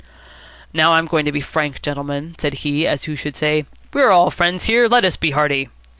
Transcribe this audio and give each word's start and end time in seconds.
"Now, 0.73 0.93
I'm 0.93 1.05
going 1.05 1.25
to 1.27 1.31
be 1.31 1.41
frank, 1.41 1.83
gentlemen," 1.83 2.33
said 2.39 2.55
he, 2.65 2.87
as 2.87 3.03
who 3.03 3.15
should 3.15 3.35
say, 3.35 3.67
"We 3.93 4.01
are 4.01 4.09
all 4.09 4.31
friends 4.31 4.63
here. 4.63 4.87
Let 4.87 5.05
us 5.05 5.15
be 5.15 5.29
hearty." 5.29 5.69